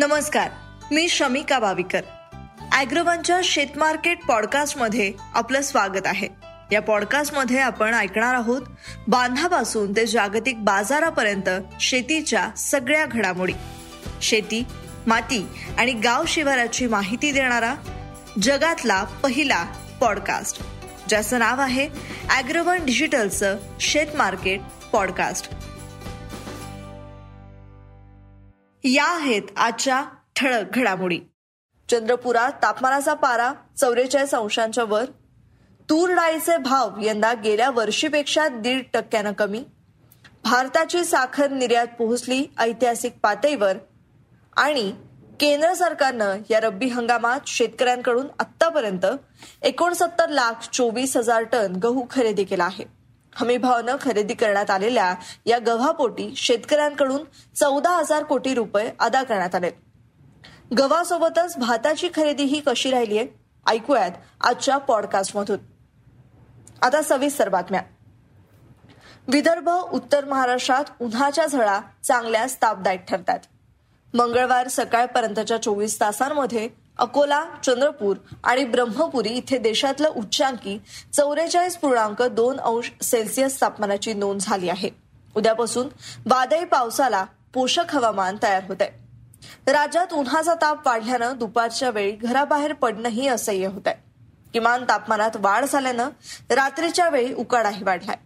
[0.00, 0.50] नमस्कार
[0.90, 2.00] मी शमिका बाविकर.
[2.72, 6.28] अॅग्रोवनच्या शेतमार्केट पॉडकास्टमध्ये आपलं स्वागत आहे.
[6.72, 8.62] या पॉडकास्टमध्ये आपण ऐकणार आहोत
[9.08, 11.50] बांधापासून ते जागतिक बाजारापर्यंत
[11.80, 13.52] शेतीच्या सगळ्या घडामोडी.
[14.22, 14.64] शेती
[15.06, 15.46] माती
[15.78, 17.74] आणि गाव शिवाराची माहिती देणारा
[18.42, 19.64] जगातला पहिला
[20.00, 20.62] पॉडकास्ट
[21.08, 21.88] ज्याचं नाव आहे
[22.30, 24.60] अॅग्रोवन डिजिटलचं शेत मार्केट
[24.92, 25.50] पॉडकास्ट.
[28.84, 30.04] या आहेत आजच्या
[30.36, 31.20] ठळक घडामोडी.
[31.90, 35.04] चंद्रपुरात तापमानाचा पारा चौवेचाळीस अंशांच्या वर.
[35.90, 39.64] तूर डाळीचे भाव यंदा गेल्या वर्षीपेक्षा दीड टक्क्यानं कमी.
[40.44, 43.76] भारताची साखर निर्यात पोहोचली ऐतिहासिक पातळीवर.
[44.56, 44.92] आणि
[45.40, 49.06] केंद्र सरकारनं या रब्बी हंगामात शेतकऱ्यांकडून आतापर्यंत
[49.62, 52.99] एकोणसत्तर लाख चोवीस हजार टन गहू खरेदी केला आहे.
[53.34, 55.14] हमीभावानं खरेदी करण्यात आलेल्या
[55.46, 59.70] या गव्हापोटी शेतकऱ्यांकडून चौदा हजार कोटी रुपये अदा करण्यात आले.
[60.78, 63.26] गव्हासोबतच भाताची खरेदी ही कशी राहिली आहे
[63.66, 65.58] ऐकूयात आजच्या पॉडकास्टमधून.
[66.82, 67.82] आता सविस्तर बातम्या.
[69.28, 73.38] विदर्भ उत्तर महाराष्ट्रात उन्हाच्या झळा चांगल्याच तापदायक ठरतात.
[74.14, 76.68] मंगळवार सकाळपर्यंतच्या चोवीस तासांमध्ये
[77.00, 80.78] अकोला चंद्रपूर आणि ब्रह्मपुरी इथे देशातलं उच्चांकी
[81.12, 84.90] चौवेचाळीस पूर्णांक दोन अंश सेल्सिअस तापमानाची नोंद झाली आहे.
[85.36, 85.88] उद्यापासून
[86.26, 93.28] वादळी पावसाला पोषक हवामान तयार होत आहे राज्यात उन्हाचा ताप वाढल्यानं दुपारच्या वेळी घराबाहेर पडणंही
[93.28, 94.02] असह्य होत आहे
[94.52, 96.08] किमान तापमानात वाढ झाल्यानं
[96.50, 98.16] रात्रीच्या वेळी उकाडाही वाढलाय.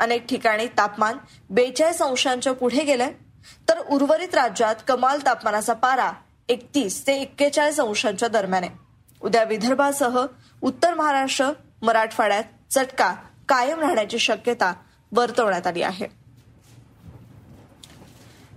[0.00, 1.18] अनेक ठिकाणी तापमान
[1.50, 3.12] बेचाळीस अंशांच्या पुढे गेलंय
[3.68, 6.10] तर उर्वरित राज्यात कमाल तापमानाचा पारा
[6.50, 8.72] एकतीस ते एक्केचाळीस अंशांच्या दरम्यान आहे.
[9.20, 10.26] उद्या विदर्भासह
[10.62, 11.50] उत्तर महाराष्ट्र
[11.82, 13.14] मराठवाड्यात चटका
[13.48, 14.72] कायम राहण्याची शक्यता
[15.12, 16.06] वर्तवण्यात आली आहे.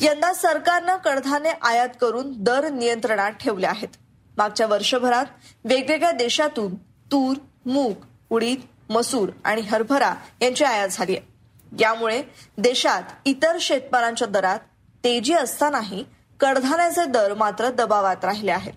[0.00, 3.88] यंदा सरकारनं कडधान्य आयात करून दर नियंत्रणात ठेवले आहेत.
[4.36, 5.26] मागच्या वर्षभरात
[5.64, 6.74] वेगवेगळ्या देशातून
[7.12, 7.36] तूर
[7.66, 7.92] मूग
[8.30, 11.34] उडीद मसूर आणि हरभरा यांची आयात झाली आहे.
[11.80, 12.22] यामुळे
[12.58, 14.58] देशात इतर शेतमालांच्या दरात
[15.04, 16.04] तेजी असतानाही
[16.44, 18.72] कडधान्याचे दर मात्र दबावात राहिले आहेत.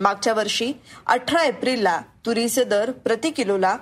[0.00, 0.72] मागच्या वर्षी
[1.06, 3.76] अठरा एप्रिलला तुरीचे दर प्रति किलोला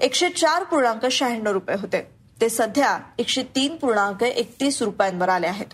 [0.00, 2.10] एकशे चार पूर्णांक शहाण्णव रुपये होते.
[2.40, 5.66] ते सध्या एकशे तीन पूर्णांक एकतीस रुपयांवर आले आहेत.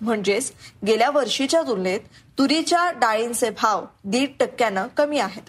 [0.00, 0.52] म्हणजेच
[0.86, 2.00] गेल्या वर्षीच्या तुलनेत
[2.38, 5.42] तुरीच्या डाळींचे भाव दीड टक्क्यानं कमी आहेत.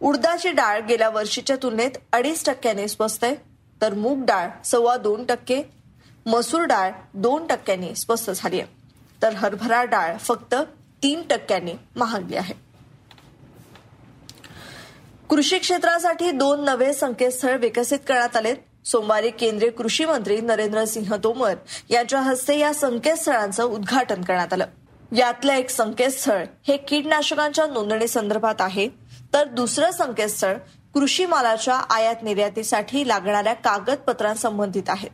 [0.00, 3.36] उडदाची डाळ गेल्या वर्षीच्या तुलनेत अडीच टक्क्याने स्वस्त आहे.
[3.82, 5.62] तर मूग डाळ सव्वा दोन टक्के
[6.26, 8.78] मसूर डाळ दोन टक्क्यांनी स्वस्त झाली आहे.
[9.22, 10.54] तर हरभरा डाळ फक्त
[11.02, 12.54] तीन टक्क्यांनी महागली आहे.
[15.28, 21.54] कृषी क्षेत्रासाठी दोन नवे संकेतस्थळ विकसित करण्यात आले सोमवारी केंद्रीय कृषी मंत्री नरेंद्र सिंह तोमर
[21.90, 24.66] यांच्या हस्ते या संकेतस्थळांचं उद्घाटन करण्यात आलं.
[25.16, 28.88] यातलं एक संकेतस्थळ हे कीटनाशकांच्या नोंदणी संदर्भात आहे.
[29.34, 30.56] तर दुसरं संकेतस्थळ
[30.94, 35.08] कृषी मालाच्या आयात निर्यातीसाठी लागणाऱ्या कागदपत्रांसंबंधित आहे.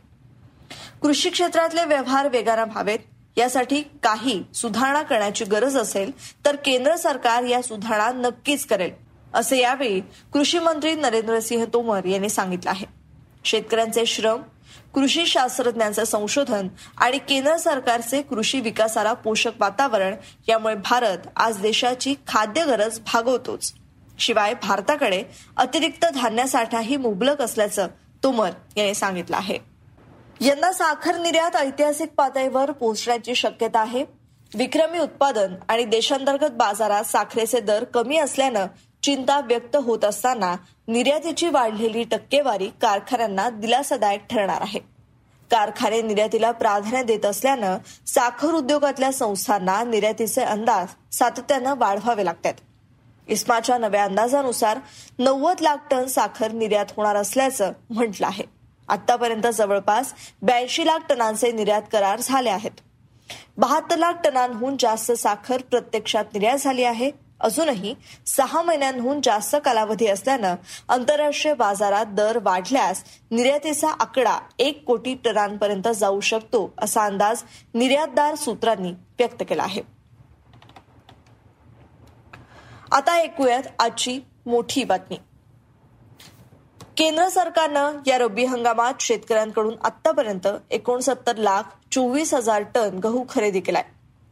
[1.01, 2.99] कृषी क्षेत्रातले व्यवहार वेगानं व्हावेत.
[3.37, 6.11] यासाठी काही सुधारणा करण्याची गरज असेल
[6.45, 8.91] तर केंद्र सरकार या सुधारणा नक्कीच करेल
[9.33, 10.01] असे यावेळी
[10.33, 12.85] कृषी मंत्री नरेंद्र सिंह तोमर यांनी सांगितलं आहे.
[13.45, 14.41] शेतकऱ्यांचे श्रम
[14.93, 20.15] कृषी शास्त्रज्ञांचं संशोधन आणि केंद्र सरकारचे कृषी विकासाला पोषक वातावरण
[20.49, 23.73] यामुळे भारत आज देशाची खाद्य गरज भागवतोच.
[24.19, 25.23] शिवाय भारताकडे
[25.57, 27.87] अतिरिक्त धान्यासाठाही मुबलक असल्याचं
[28.23, 29.74] तोमर यांनी सांगितलं आहे.
[30.41, 34.05] यंदा साखर निर्यात ऐतिहासिक पातळीवर पोहोचण्याची शक्यता आहे.
[34.55, 38.65] विक्रमी उत्पादन आणि देशांतर्गत बाजारात साखरेचे दर कमी असल्यानं
[39.03, 40.55] चिंता व्यक्त होत असताना
[40.87, 44.79] निर्यातीची वाढलेली टक्केवारी कारखान्यांना दिलासादायक ठरणार आहे.
[45.51, 52.53] कारखाने निर्यातीला प्राधान्य देत असल्यानं साखर उद्योगातल्या संस्थांना निर्यातीचे अंदाज सातत्यानं वाढवावे लागतात.
[53.27, 54.79] इस्माच्या नव्या अंदाजानुसार
[55.19, 58.54] नव्वद लाख टन साखर निर्यात होणार असल्याचं म्हटलं आहे.
[58.89, 62.71] आतापर्यंत जवळपास ब्याऐंशी लाख टनांचे निर्यात करार झाले आहेत.
[63.57, 67.11] बहात्तर लाख टनांहून जास्त साखर प्रत्यक्षात निर्यात झाली आहे.
[67.39, 67.95] अजूनही
[68.27, 70.55] सहा महिन्यांहून जास्त कालावधी असल्यानं
[70.89, 77.43] आंतरराष्ट्रीय बाजारात दर वाढल्यास निर्यातीचा आकडा एक कोटी टनांपर्यंत जाऊ शकतो असा अंदाज
[77.73, 79.81] निर्यातदार सूत्रांनी व्यक्त केला आहे.
[82.91, 85.17] आता ऐकूयात आजची मोठी बातमी.
[86.97, 93.83] केंद्र सरकारनं या रब्बी हंगामात शेतकऱ्यांकडून आतापर्यंत एकोणसत्तर लाख चोवीस हजार टन गहू खरेदी केलाय.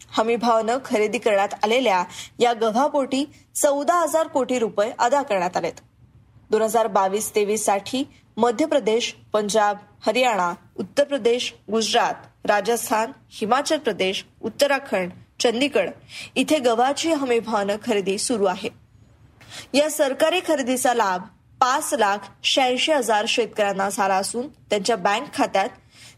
[0.10, 2.04] हमीभावानं खरेदी करण्यात आलेल्या
[2.40, 3.26] या गव्हापोटी
[3.56, 5.74] चौदा हजार कोटी रुपये अदा करण्यात आलेत.
[6.52, 8.04] दोन हजार बावीस तेवीससाठी
[8.38, 9.78] मध्य प्रदेश पंजाब
[10.08, 15.90] हरियाणा उत्तर प्रदेश गुजरात राजस्थान हिमाचल प्रदेश उत्तराखंड चंदीगड
[16.36, 18.70] इथे गव्हाची हमीभावानं खरेदी सुरू आहे.
[19.74, 21.22] या सरकारी खरेदीचा लाभ
[21.64, 25.70] पाच लाख शहाऐंशी हजार शेतकऱ्यांना झाला असून त्यांच्या बँक खात्यात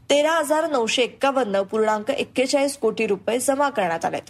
[0.10, 4.22] तेरा हजार नऊशे एक्कावन्न पूर्णांक एक्केचाळीस कोटी रुपये जमा करण्यात आलेत.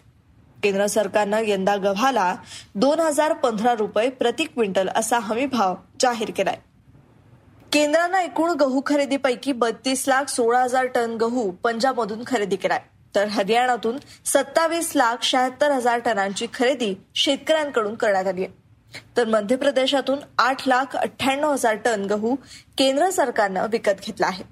[0.63, 2.35] केंद्र सरकारनं यंदा गव्हाला
[2.75, 6.57] दोन हजार पंधरा रुपये प्रति क्विंटल असा हमीभाव जाहीर केलाय.
[7.73, 12.81] केंद्रानं एकूण गहू खरेदीपैकी बत्तीस लाख सोळा हजार टन गहू पंजाबमधून खरेदी केलाय.
[13.15, 18.64] तर हरियाणातून सत्तावीस लाख शहात्तर हजार टनांची खरेदी शेतकऱ्यांकडून करण्यात आली आहे.
[19.17, 22.35] तर मध्य प्रदेशातून आठ लाख अठ्ठ्याण्णव हजार टन गहू
[22.77, 24.43] केंद्र सरकारनं विकत घेतला आहे.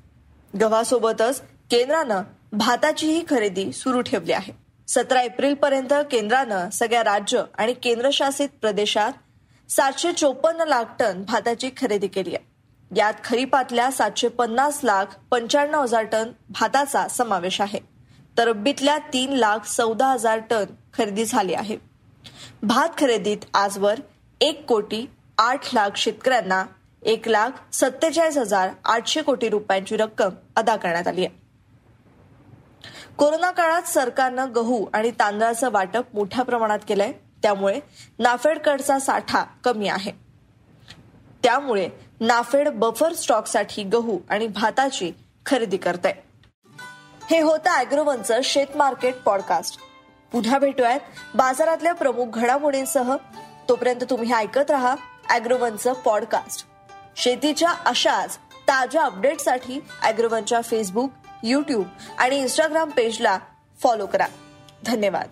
[0.61, 1.41] गव्हासोबतच
[1.71, 4.53] केंद्रानं भाताचीही खरेदी सुरू ठेवली आहे.
[4.87, 9.11] सतरा एप्रिल पर्यंत केंद्रानं सगळ्या राज्य आणि केंद्रशासित प्रदेशात
[9.71, 12.53] सातशे चोपन्न लाख टन भाताची खरेदी केली आहे.
[12.97, 17.79] यात खरीपातल्या सातशे पन्नास लाख पंच्याण्णव हजार टन भाताचा समावेश आहे.
[18.37, 20.63] तर रब्बीतल्या तीन लाख चौदा हजार टन
[20.97, 21.77] खरेदी झाली आहे.
[22.63, 23.99] भात खरेदीत आजवर
[24.43, 26.65] एक कोटी आठ लाख शेतकऱ्यांना
[27.03, 31.41] एक लाख सत्तेचाळीस हजार आठशे कोटी रुपयांची रक्कम अदा करण्यात आली आहे.
[33.17, 37.11] कोरोना काळात सरकारनं गहू आणि तांदळाचं वाटप मोठ्या प्रमाणात केलंय.
[37.41, 37.79] त्यामुळे
[38.19, 40.11] नाफेडकडचा साठा कमी आहे.
[41.43, 41.89] त्यामुळे
[42.19, 45.11] नाफेड बफर स्टॉकसाठी गहू आणि भाताची
[45.45, 46.23] खरेदी करते
[47.31, 49.77] हे होतं अॅग्रोवनचं शेत मार्केट पॉडकास्ट.
[50.31, 50.99] पुन्हा भेटूयात
[51.35, 53.15] बाजारातल्या प्रमुख घडामोडींसह
[53.69, 54.95] तोपर्यंत तुम्ही ऐकत राहा
[55.29, 56.65] अॅग्रोवनचं पॉडकास्ट.
[57.15, 61.11] शेतीच्या अशाच ताज्या अपडेटसाठी अॅग्रोवनच्या फेसबुक
[61.43, 61.85] युट्यूब
[62.17, 63.39] आणि इंस्टाग्राम पेजला
[63.83, 64.27] फॉलो करा.
[64.85, 65.27] धन्यवाद.